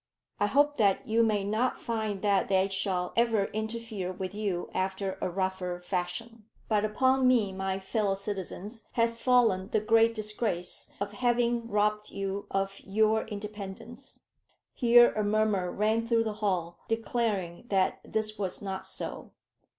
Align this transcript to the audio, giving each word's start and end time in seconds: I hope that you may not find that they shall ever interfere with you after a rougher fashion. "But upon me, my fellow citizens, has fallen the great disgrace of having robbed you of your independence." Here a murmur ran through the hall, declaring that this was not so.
I 0.39 0.47
hope 0.47 0.77
that 0.77 1.07
you 1.07 1.21
may 1.21 1.43
not 1.43 1.79
find 1.79 2.23
that 2.23 2.49
they 2.49 2.69
shall 2.69 3.13
ever 3.15 3.45
interfere 3.45 4.11
with 4.11 4.33
you 4.33 4.71
after 4.73 5.15
a 5.21 5.29
rougher 5.29 5.79
fashion. 5.85 6.45
"But 6.67 6.83
upon 6.83 7.27
me, 7.27 7.53
my 7.53 7.77
fellow 7.79 8.15
citizens, 8.15 8.81
has 8.93 9.19
fallen 9.19 9.69
the 9.69 9.79
great 9.79 10.15
disgrace 10.15 10.89
of 10.99 11.11
having 11.11 11.67
robbed 11.69 12.09
you 12.09 12.47
of 12.49 12.79
your 12.83 13.25
independence." 13.27 14.23
Here 14.73 15.11
a 15.11 15.23
murmur 15.23 15.71
ran 15.71 16.07
through 16.07 16.23
the 16.23 16.33
hall, 16.41 16.79
declaring 16.87 17.65
that 17.69 17.99
this 18.03 18.39
was 18.39 18.59
not 18.59 18.87
so. 18.87 19.33